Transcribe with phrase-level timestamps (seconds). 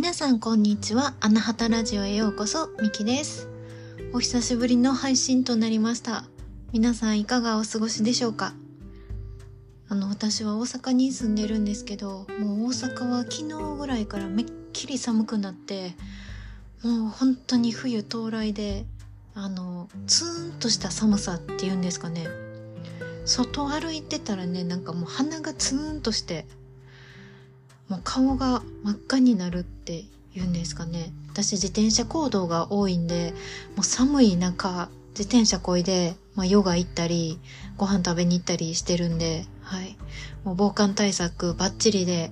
[0.00, 1.12] 皆さんこんにちは。
[1.20, 3.50] アナハタラジオへようこそ、ミキです。
[4.14, 6.24] お久しぶりの配信となりました。
[6.72, 8.54] 皆さんいかがお過ごしでしょうか？
[9.90, 15.94] あの、私は大阪に住んでるんですけど、もう大阪は昨日ぐらいからめっきり寒くなって、
[16.82, 18.86] もう本当に冬到来で、
[19.34, 22.26] あの、ツーンとした寒さっていうんですかね。
[23.26, 26.46] 外歩いてたらね、なんかもう鼻がツーンとして、
[27.90, 31.12] もう顔が真っ赤になるって言うんですかね。
[31.28, 33.34] 私自転車行動が多いんで
[33.76, 37.38] もう寒い中自転車こいで、まあ、ヨガ行ったり
[37.76, 39.96] ご飯食べに行ったりしてるんで、はい、
[40.44, 42.30] もう防寒対策バッチリで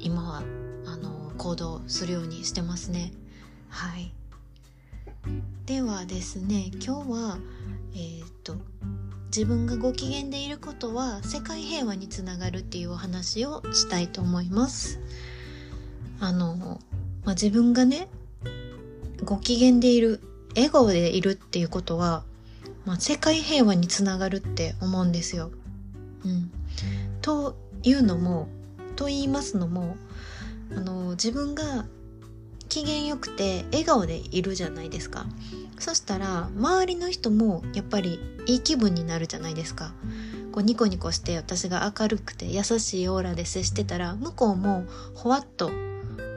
[0.00, 0.42] 今は
[0.86, 3.12] あの行動するようにしてますね。
[3.68, 4.12] はい。
[5.66, 7.38] ではですね今日は
[9.34, 15.00] 自分がご機嫌でいることは世界平和につながるっていうお話をしたいと思います。
[16.20, 16.78] あの、
[17.24, 18.08] まあ、自分がね、
[19.24, 20.20] ご機嫌でいる、
[20.54, 22.24] 笑顔でいるっていうことは、
[22.84, 25.50] まあ、世界平和につながるって思うんですよ。
[26.26, 26.50] うん。
[27.22, 28.48] というのも、
[28.96, 29.96] と言いますのも、
[30.76, 31.86] あの、自分が
[32.72, 35.26] 機嫌よくて笑顔でいるじゃないですか。
[35.78, 39.92] そしたら周りの人もやっぱりいい気分になるじゃないですか。
[40.52, 45.70] こうニコニコして私が明るくて優しいオーラで接してたら向こうもほわっと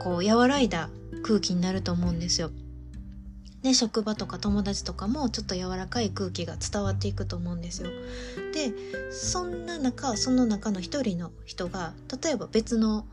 [0.02, 0.90] こう和らいだ
[1.24, 2.52] 空気になると思うんですよ。
[3.64, 7.90] で職場とか友達とかもちょっと柔らかい空気が伝わっていくと思うんですよ。
[8.54, 8.74] で
[9.10, 13.06] そんな中その中の一人の人が例えば別の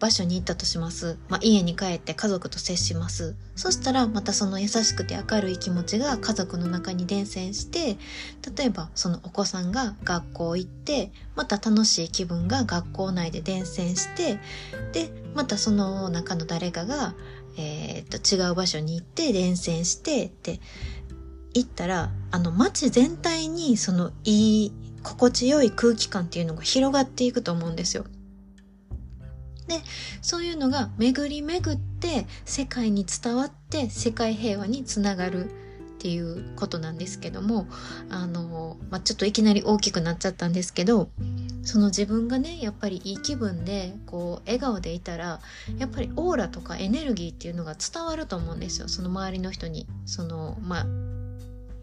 [0.00, 1.18] 場所に行ったとします。
[1.28, 3.34] まあ、家に帰って家族と接します。
[3.56, 7.96] そしたらまたその優しくて明るい気持ちが家族の中に伝染して、
[8.56, 14.38] 例えばそのお子さんが学校行って、また楽しい気分が学校内で伝染して、
[14.92, 17.14] で、またその中の誰かが、
[17.56, 20.60] えーっと違う場所に行って伝染してって
[21.54, 24.72] 行ったら、あの街全体にそのいい
[25.02, 28.04] 心地よい空気感っていうのが広がっていくと思うんですよ。
[29.68, 29.80] で
[30.22, 35.50] そういうのが巡り巡って世界に伝わって世界平和につながる
[35.98, 37.66] っていうことなんですけども
[38.08, 41.10] あの、まあ、ちょっといきなり大きくなっちゃったんですけど
[41.64, 45.40] その自分がねやっぱりいい気分でこう笑顔でいたら
[45.76, 48.88] やっぱりオーラとかエネルギーっていうのが伝わると思うんですよ。
[48.88, 49.86] その周りの人に。
[50.06, 50.86] そのまあ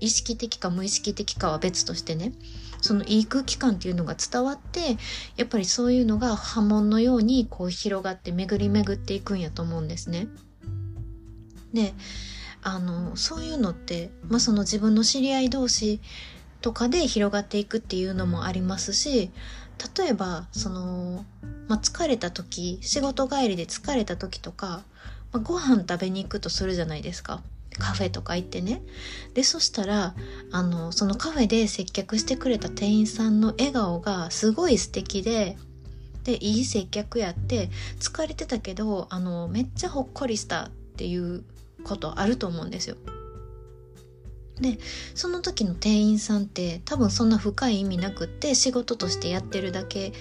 [0.06, 2.34] 意識的か無意識的かは別としてね
[2.82, 4.98] そのいい空気感っていうのが伝わって
[5.38, 10.28] やっぱりそういうのが波紋のようにこう広がって巡り巡っていくんやと思うんですね。
[11.74, 11.94] で
[12.62, 16.00] あのそういうのって、まあ、その自分の知り合い同士
[16.62, 19.30] とかで広がっていくっていうのもありますし
[19.98, 21.26] 例えばその、
[21.68, 24.84] まあ、疲れた時仕事帰りで疲れた時とか、
[25.32, 27.44] まあ、ご飯食べに行くとするじゃないですか。
[27.78, 28.81] カフェとか行ってね
[29.34, 30.16] でそしたら
[30.52, 35.58] あのそのカフェで接客してくれた店員さんの笑顔がすごい素敵で
[36.24, 37.69] でいい接客やって
[38.00, 41.44] 疲れてたけどあのめっちゃほっこりしたっていう
[41.84, 42.97] ことあると思うんですよ。
[44.59, 44.80] で
[45.16, 50.13] その時の店員さんって多分そんな深い意味なくって仕事としてやってるだけ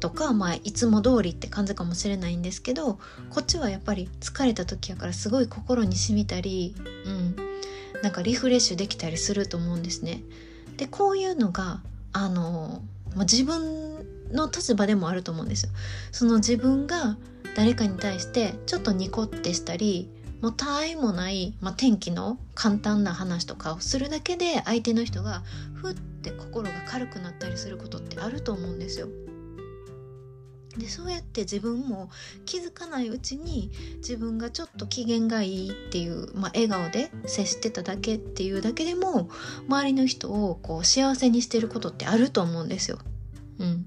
[0.00, 2.98] とか、まあ、いつも通りって感じかもしれないんですけど
[3.30, 6.74] こっちはやっぱり疲れた時やからすごい心に染みたり、
[7.06, 7.36] うん、
[8.02, 10.22] なんかリフレッシュできたりすると思うんですね。
[10.76, 11.80] でこういうのが
[12.12, 12.82] あの、
[13.14, 15.72] まあ、自分の立場でもあると思うんですよ。
[16.12, 17.16] その自分が
[17.56, 20.10] 誰かに対してちょっとニコってしたり
[20.42, 25.42] もう他愛もない、まあ、天気の簡単な話とかをするだけで相手の人が
[25.74, 29.08] ふって心が軽くなったりすることってあると思うんですよ。
[30.78, 32.10] でそうやって自分も
[32.44, 39.30] 気づかないうちに自分がちょっと機嫌がいいっていう、まあ、笑顔で接してただけっていうだけでも
[39.68, 42.98] 周りの人をこう幸せにしてることってあると思うんですよ。
[43.58, 43.86] うん。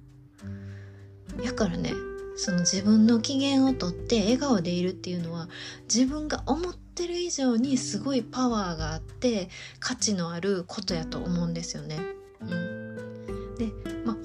[1.43, 1.93] やからね
[2.35, 5.49] その自分の機嫌をとって笑顔でいるっていうのは
[5.93, 9.49] 自分が思ってる以上にすごいパワーがあって
[9.79, 11.99] 価値のあることやと思うんですよね。
[12.41, 13.67] うん、で、
[14.05, 14.15] まあ、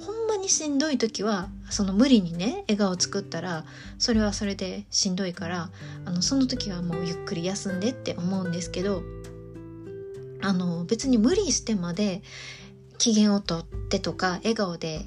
[0.44, 3.64] にしんどい時はその無理にね笑顔作ったら
[3.99, 5.70] それはそれでしんどいから
[6.05, 9.02] あのその時はもうゆっくり休んでって思うんですけど
[10.43, 12.23] あの別に無理してまで
[12.99, 15.00] 機嫌をとってとか笑顔で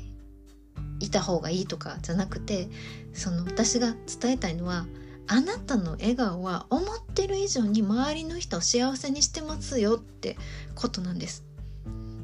[1.00, 2.68] いた方がいいとかじゃなくて
[3.14, 4.88] その私が伝えたいのは
[5.28, 10.36] あなたの笑顔は思ってる以上に周りの人を幸せにしてますよって
[10.74, 11.44] ことなんです。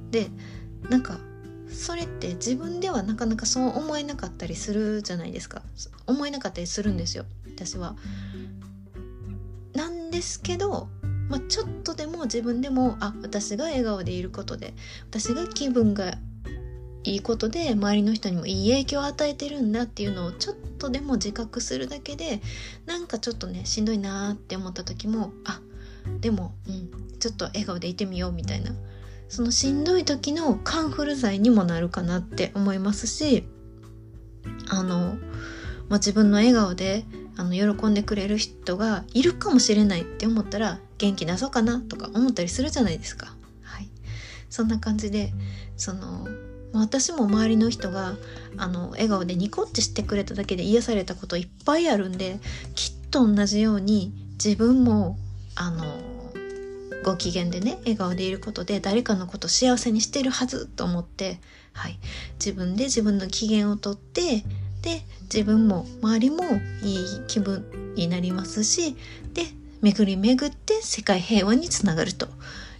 [0.09, 0.29] で
[0.89, 1.19] なんか
[1.73, 5.61] それって自分ではなかなかそう思えなかったりするじゃないですか。
[6.07, 7.25] 思えなかったりするんですよ。
[7.55, 7.95] 私は。
[9.73, 10.87] なんですけど、
[11.29, 14.73] まあ、ちょっとでも自分でもあ私が笑顔でいることで
[15.09, 16.15] 私が気分が
[17.03, 22.41] いいことで周りの人にもいい影響を与えてるんだっていうのをちょっとでも自覚するだけで
[22.85, 25.59] なんかちょっとねしんどいなーって思った時もあ
[26.21, 28.71] でも、うん、ちょっと笑顔でいてみようみたいな。
[29.33, 33.47] そのしんどい時のカンフル剤にもなるかなって思いますし
[34.69, 35.15] あの、
[35.89, 37.03] まあ、自分の笑顔で
[37.35, 43.33] あの喜んでくれる人がいるかもしれないって思ったら元気出そうかなとか思ったりするじゃないですか。
[43.63, 43.89] はい、
[44.51, 45.33] そんな感じで
[45.77, 46.27] その
[46.71, 48.13] 私も周りの人が
[48.57, 52.37] あの笑顔でニコってしてくれただけで癒されたこといっぱいあるんで
[52.75, 55.17] きっと同じように自分も
[55.55, 56.02] あの
[57.03, 61.39] ご機嫌でね笑顔でいることで誰かのこと幸せにしてるはずと思って、
[61.73, 61.99] はい、
[62.35, 64.43] 自分で自分の機嫌をとって
[64.81, 66.43] で自分も周りも
[66.81, 68.95] いい気分になりますし
[69.33, 69.43] で
[69.81, 72.27] 巡り巡って世界平和につながると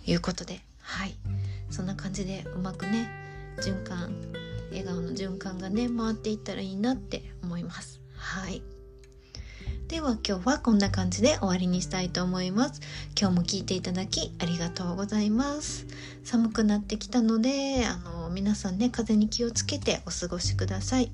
[0.06, 1.16] いうことではい。
[1.70, 3.10] そんな感じでうまくね
[3.58, 4.14] 循環
[4.70, 8.00] 笑顔の循環がね回っていったらいいなって思います。
[8.16, 8.62] はい。
[9.88, 12.82] では今日はこんな感じで終わりにしたいと思います。
[13.20, 15.86] 今日も聞いていただきありがとうございます。
[16.24, 21.12] 寒くなってきたのであの皆さんね風に気をつけてお過ごしください。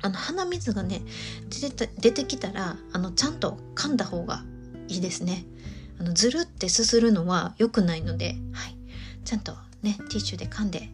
[0.00, 1.02] あの鼻水がね
[1.50, 4.42] 出て出てきたらあのちゃんと噛んだ方が
[4.88, 5.44] いいですね。
[6.00, 8.76] あのずるってすするのは良くないので、はい、
[9.24, 9.52] ちゃんと
[9.82, 10.88] ねティッシュで噛んで、はい、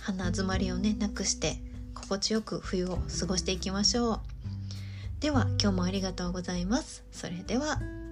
[0.00, 1.56] 鼻詰まりをねなくして
[1.94, 4.33] 心地よく冬を過ごしていきましょう。
[5.24, 7.02] では今日もありがとうございます。
[7.10, 8.03] それでは。